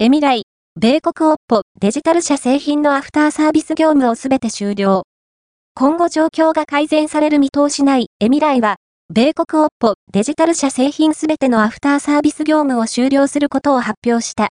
[0.00, 0.44] エミライ、
[0.80, 5.02] 米国オッポデジタル社製品のアフターサービス業務をすべて終了。
[5.74, 8.76] 今後状況が改善される見通しないエミライは、
[9.12, 14.46] 米国オッポデジタル社製品すべてのアフターサービス業務を終了することを発表した。